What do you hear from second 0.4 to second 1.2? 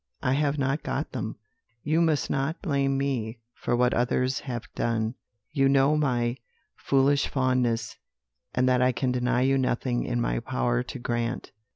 not got